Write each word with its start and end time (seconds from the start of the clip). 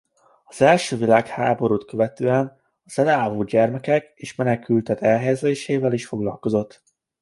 Az 0.45 0.61
első 0.61 0.97
világháborút 0.97 1.85
követően 1.85 2.59
az 2.85 2.99
elárvult 2.99 3.49
gyermekek 3.49 4.11
és 4.15 4.35
menekültek 4.35 5.01
elhelyezésével 5.01 5.93
is 5.93 6.05
foglalkozott. 6.07 6.83